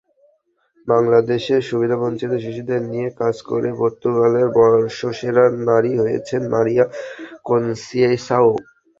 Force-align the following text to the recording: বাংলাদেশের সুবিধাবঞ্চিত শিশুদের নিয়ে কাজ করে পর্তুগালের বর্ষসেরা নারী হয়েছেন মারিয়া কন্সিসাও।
বাংলাদেশের 0.87 1.61
সুবিধাবঞ্চিত 1.69 2.31
শিশুদের 2.43 2.81
নিয়ে 2.91 3.07
কাজ 3.21 3.35
করে 3.49 3.69
পর্তুগালের 3.79 4.47
বর্ষসেরা 4.57 5.45
নারী 5.67 5.91
হয়েছেন 6.01 6.41
মারিয়া 6.53 6.85
কন্সিসাও। 7.45 8.49